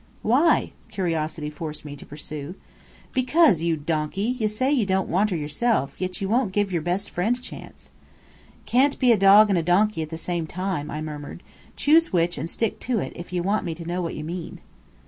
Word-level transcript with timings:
"Why?" 0.23 0.71
curiosity 0.89 1.51
forced 1.51 1.85
me 1.85 1.95
to 1.97 2.07
pursue. 2.07 2.55
"Because, 3.13 3.61
you 3.61 3.77
donkey, 3.77 4.35
ye 4.39 4.47
say 4.47 4.71
ye 4.71 4.83
don't 4.83 5.07
want 5.07 5.29
her 5.29 5.35
yourself, 5.37 5.93
yet 5.99 6.19
ye 6.19 6.25
won't 6.25 6.53
give 6.53 6.71
yer 6.73 6.81
best 6.81 7.11
friend 7.11 7.37
a 7.37 7.39
chance!" 7.39 7.91
"Can't 8.65 8.97
be 8.97 9.11
a 9.11 9.15
dog 9.17 9.49
and 9.49 9.59
a 9.59 9.61
donkey 9.61 10.01
at 10.01 10.09
the 10.09 10.17
same 10.17 10.47
time," 10.47 10.89
I 10.89 11.03
murmured. 11.03 11.43
"Choose 11.75 12.11
which, 12.11 12.39
and 12.39 12.49
stick 12.49 12.79
to 12.79 12.97
it, 12.97 13.13
if 13.15 13.31
ye 13.31 13.41
want 13.41 13.63
me 13.63 13.75
to 13.75 13.85
know 13.85 14.01
what 14.01 14.15
ye 14.15 14.23
mean." 14.23 14.61